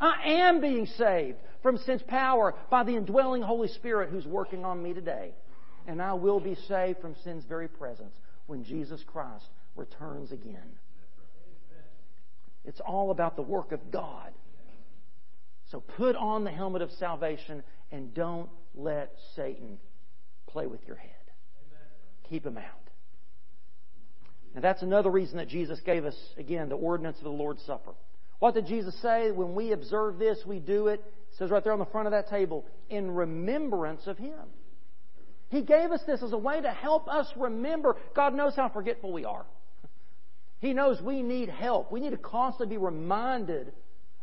[0.00, 4.82] I am being saved from sin's power by the indwelling Holy Spirit who's working on
[4.82, 5.32] me today.
[5.86, 8.14] And I will be saved from sin's very presence
[8.46, 10.78] when Jesus Christ returns again.
[12.64, 14.32] It's all about the work of God.
[15.70, 19.78] So put on the helmet of salvation and don't let Satan
[20.46, 21.10] play with your head.
[22.28, 22.64] Keep him out.
[24.54, 27.92] Now that's another reason that Jesus gave us, again, the ordinance of the Lord's Supper.
[28.38, 29.30] What did Jesus say?
[29.30, 31.00] When we observe this, we do it.
[31.00, 34.40] It says right there on the front of that table, in remembrance of Him.
[35.52, 37.96] He gave us this as a way to help us remember.
[38.16, 39.44] God knows how forgetful we are.
[40.60, 41.92] He knows we need help.
[41.92, 43.70] We need to constantly be reminded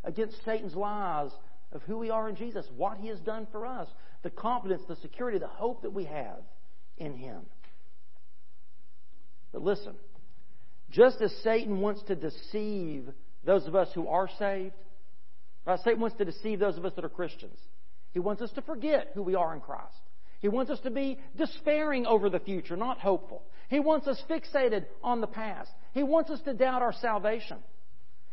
[0.03, 1.29] against Satan's lies
[1.71, 3.87] of who we are in Jesus, what He has done for us,
[4.23, 6.39] the confidence, the security, the hope that we have
[6.97, 7.41] in Him.
[9.51, 9.93] But listen,
[10.89, 13.07] just as Satan wants to deceive
[13.45, 14.73] those of us who are saved,
[15.63, 15.79] right?
[15.83, 17.59] Satan wants to deceive those of us that are Christians.
[18.13, 19.93] He wants us to forget who we are in Christ.
[20.39, 23.43] He wants us to be despairing over the future, not hopeful.
[23.69, 25.69] He wants us fixated on the past.
[25.93, 27.57] He wants us to doubt our salvation.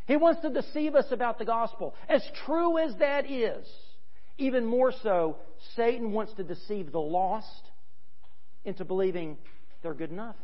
[0.06, 1.94] He wants to deceive us about the gospel.
[2.08, 3.66] As true as that is,
[4.38, 5.36] even more so,
[5.74, 7.70] Satan wants to deceive the lost
[8.64, 9.36] into believing
[9.82, 10.36] they're good enough.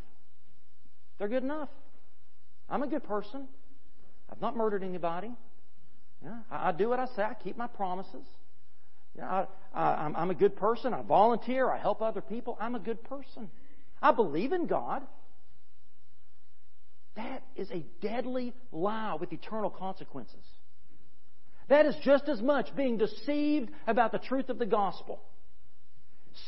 [1.17, 1.69] They're good enough.
[2.69, 3.47] I'm a good person.
[4.29, 5.31] I've not murdered anybody.
[6.23, 7.23] Yeah, I, I do what I say.
[7.23, 8.25] I keep my promises.
[9.17, 10.93] Yeah, I, am a good person.
[10.93, 11.69] I volunteer.
[11.69, 12.57] I help other people.
[12.59, 13.49] I'm a good person.
[14.01, 15.03] I believe in God.
[17.15, 20.43] That is a deadly lie with eternal consequences.
[21.69, 25.21] That is just as much being deceived about the truth of the gospel.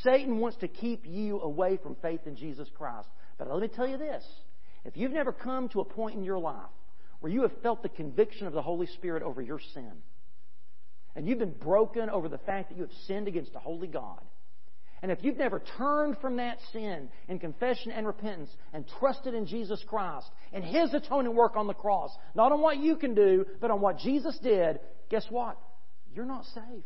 [0.03, 3.07] Satan wants to keep you away from faith in Jesus Christ.
[3.37, 4.23] But let me tell you this
[4.83, 6.69] if you've never come to a point in your life
[7.19, 9.91] where you have felt the conviction of the Holy Spirit over your sin,
[11.15, 14.21] and you've been broken over the fact that you have sinned against a holy God,
[15.01, 19.45] and if you've never turned from that sin in confession and repentance and trusted in
[19.45, 23.45] Jesus Christ and His atoning work on the cross, not on what you can do,
[23.61, 25.59] but on what Jesus did, guess what?
[26.13, 26.85] You're not saved.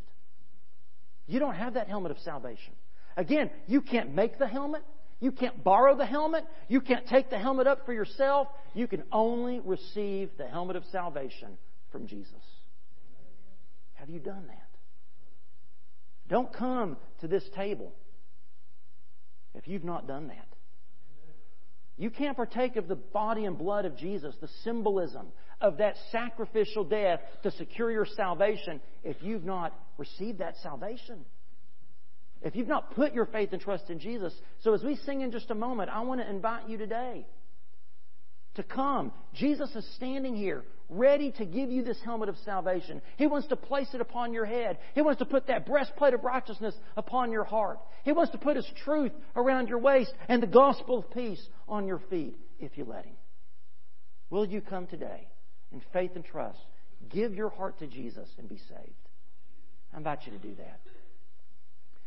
[1.27, 2.73] You don't have that helmet of salvation.
[3.15, 4.81] Again, you can't make the helmet.
[5.19, 6.43] You can't borrow the helmet.
[6.67, 8.47] You can't take the helmet up for yourself.
[8.73, 11.57] You can only receive the helmet of salvation
[11.91, 12.33] from Jesus.
[13.99, 14.69] Have you done that?
[16.29, 17.93] Don't come to this table
[19.55, 20.47] if you've not done that.
[21.97, 25.27] You can't partake of the body and blood of Jesus, the symbolism
[25.59, 31.25] of that sacrificial death to secure your salvation, if you've not received that salvation.
[32.41, 34.33] If you've not put your faith and trust in Jesus.
[34.61, 37.27] So as we sing in just a moment, I want to invite you today
[38.55, 39.11] to come.
[39.33, 43.01] Jesus is standing here ready to give you this helmet of salvation.
[43.17, 44.79] He wants to place it upon your head.
[44.95, 47.79] He wants to put that breastplate of righteousness upon your heart.
[48.03, 51.87] He wants to put His truth around your waist and the gospel of peace on
[51.87, 53.15] your feet if you let Him.
[54.29, 55.27] Will you come today
[55.71, 56.59] in faith and trust?
[57.09, 59.07] Give your heart to Jesus and be saved.
[59.93, 60.79] I invite you to do that.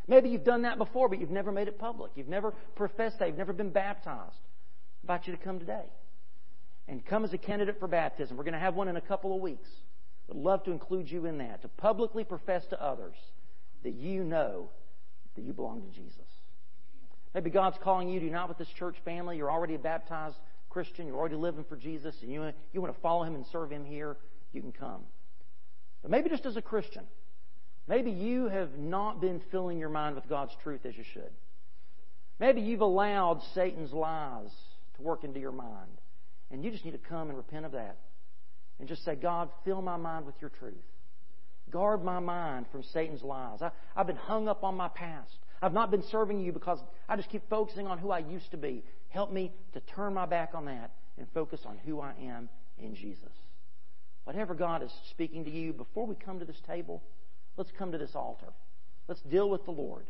[0.07, 2.11] Maybe you've done that before, but you've never made it public.
[2.15, 3.29] You've never professed that.
[3.29, 4.35] You've never been baptized.
[4.35, 5.85] I invite you to come today
[6.87, 8.37] and come as a candidate for baptism.
[8.37, 9.69] We're going to have one in a couple of weeks.
[10.27, 13.15] Would love to include you in that, to publicly profess to others
[13.83, 14.69] that you know
[15.35, 16.27] that you belong to Jesus.
[17.33, 19.37] Maybe God's calling you to unite with this church family.
[19.37, 20.37] You're already a baptized
[20.69, 21.07] Christian.
[21.07, 23.85] You're already living for Jesus, and you, you want to follow Him and serve Him
[23.85, 24.17] here.
[24.53, 25.01] You can come.
[26.01, 27.03] But maybe just as a Christian,
[27.87, 31.31] maybe you have not been filling your mind with God's truth as you should.
[32.39, 34.51] Maybe you've allowed Satan's lies
[34.95, 35.99] to work into your mind.
[36.53, 37.97] And you just need to come and repent of that.
[38.79, 40.75] And just say, God, fill my mind with your truth.
[41.71, 43.61] Guard my mind from Satan's lies.
[43.61, 45.31] I, I've been hung up on my past.
[45.63, 46.77] I've not been serving you because
[47.09, 48.83] I just keep focusing on who I used to be.
[49.09, 52.93] Help me to turn my back on that and focus on who I am in
[52.93, 53.31] Jesus.
[54.25, 57.01] Whatever God is speaking to you, before we come to this table,
[57.57, 58.53] let's come to this altar.
[59.07, 60.05] Let's deal with the Lord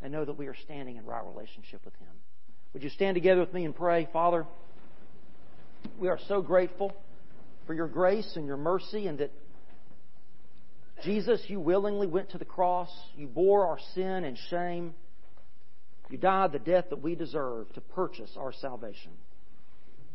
[0.00, 2.08] and know that we are standing in right relationship with Him.
[2.72, 4.08] Would you stand together with me and pray?
[4.12, 4.46] Father,
[5.98, 6.92] we are so grateful
[7.66, 9.30] for your grace and your mercy, and that
[11.04, 12.90] Jesus, you willingly went to the cross.
[13.16, 14.94] You bore our sin and shame.
[16.10, 19.12] You died the death that we deserve to purchase our salvation.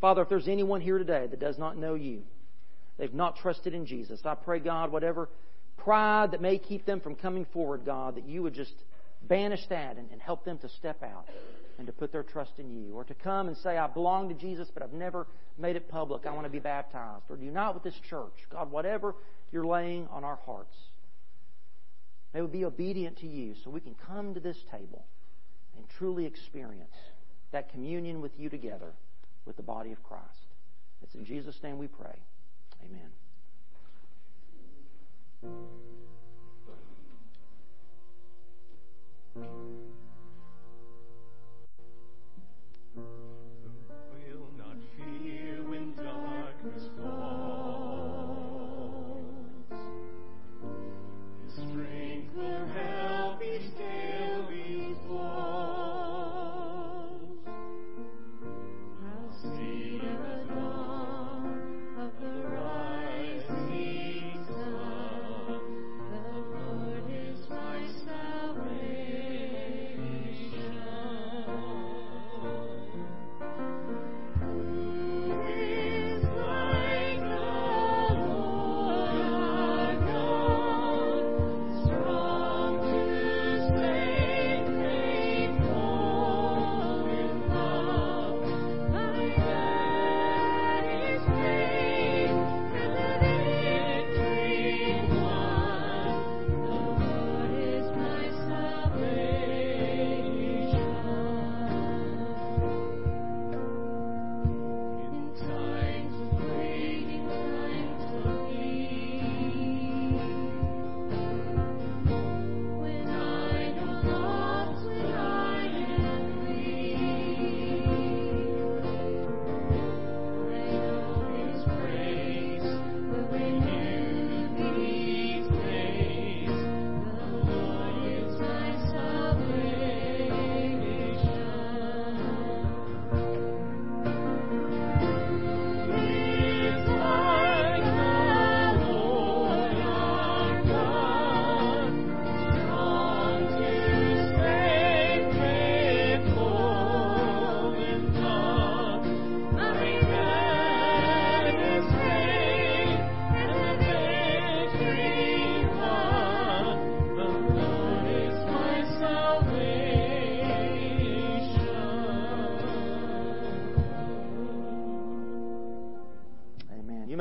[0.02, 2.24] Father, if there's anyone here today that does not know you,
[2.98, 5.30] they've not trusted in Jesus, I pray, God, whatever
[5.78, 8.74] pride that may keep them from coming forward, God, that you would just
[9.28, 11.28] banish that and, and help them to step out
[11.78, 12.94] and to put their trust in you.
[12.94, 16.26] Or to come and say, I belong to Jesus, but I've never made it public.
[16.26, 17.26] I want to be baptized.
[17.30, 18.34] Or not with this church.
[18.52, 19.16] God, whatever
[19.52, 20.76] you're laying on our hearts,
[22.34, 25.06] may we be obedient to you so we can come to this table
[25.76, 26.96] and truly experience
[27.52, 28.94] that communion with you together
[29.46, 30.24] with the body of Christ.
[31.04, 32.18] It's in Jesus' name we pray.
[32.86, 33.10] Amen.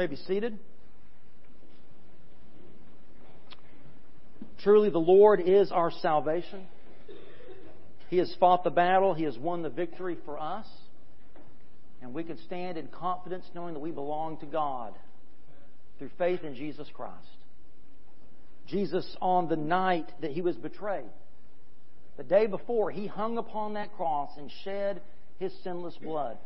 [0.03, 0.59] May be seated.
[4.65, 6.67] Truly, the Lord is our salvation.
[8.11, 10.67] He has fought the battle, He has won the victory for us.
[12.01, 14.93] And we can stand in confidence knowing that we belong to God
[16.01, 17.15] through faith in Jesus Christ.
[18.67, 21.11] Jesus, on the night that He was betrayed,
[22.17, 25.01] the day before, He hung upon that cross and shed
[25.39, 26.39] His sinless blood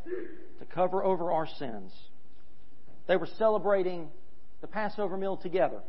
[0.59, 1.91] to cover over our sins.
[3.07, 4.09] They were celebrating
[4.61, 5.81] the Passover meal together.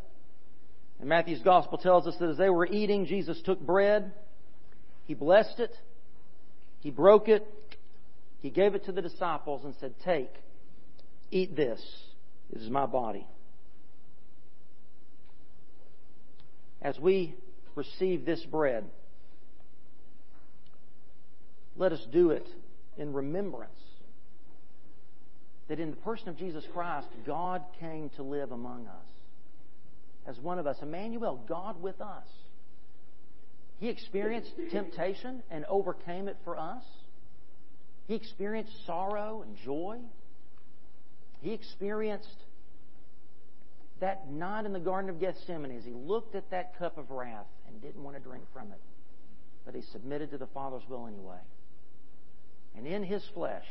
[0.99, 4.11] And Matthew's gospel tells us that as they were eating, Jesus took bread,
[5.05, 5.76] he blessed it,
[6.80, 7.47] he broke it,
[8.41, 10.32] he gave it to the disciples and said, Take,
[11.32, 11.82] eat this.
[12.51, 13.28] This is my body.
[16.82, 17.36] As we
[17.76, 18.86] receive this bread,
[21.76, 22.47] let us do it
[22.97, 23.72] in remembrance
[25.68, 29.05] that in the person of Jesus Christ, God came to live among us
[30.28, 30.78] as one of us.
[30.82, 32.28] Emmanuel, God with us.
[33.80, 36.84] He experienced temptation and overcame it for us.
[38.07, 39.99] He experienced sorrow and joy.
[41.41, 42.43] He experienced
[43.99, 47.47] that night in the Garden of Gethsemane as he looked at that cup of wrath
[47.68, 48.80] and didn't want to drink from it.
[49.65, 51.39] But he submitted to the Father's will anyway.
[52.76, 53.65] And in his flesh,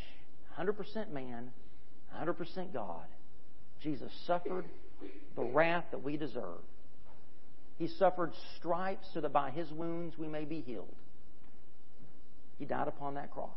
[0.59, 1.51] 100% man,
[2.15, 3.07] 100% God,
[3.83, 4.65] Jesus suffered
[5.35, 6.61] the wrath that we deserve.
[7.79, 10.95] He suffered stripes so that by his wounds we may be healed.
[12.59, 13.51] He died upon that cross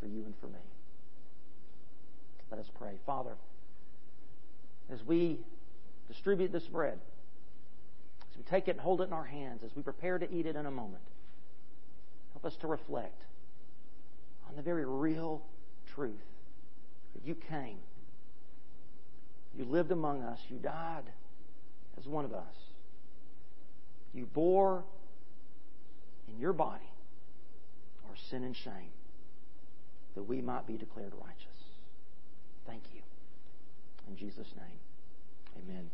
[0.00, 0.60] for you and for me.
[2.50, 2.94] Let us pray.
[3.04, 3.34] Father,
[4.90, 5.38] as we
[6.08, 6.98] distribute this bread,
[8.30, 10.46] as we take it and hold it in our hands, as we prepare to eat
[10.46, 11.02] it in a moment,
[12.32, 13.20] help us to reflect
[14.48, 15.42] on the very real
[15.94, 16.14] truth
[17.24, 17.78] you came.
[19.56, 20.38] You lived among us.
[20.48, 21.04] You died
[21.98, 22.54] as one of us.
[24.14, 24.84] You bore
[26.28, 26.90] in your body
[28.08, 28.92] our sin and shame
[30.14, 31.58] that we might be declared righteous.
[32.66, 33.02] Thank you.
[34.08, 35.90] In Jesus' name, amen.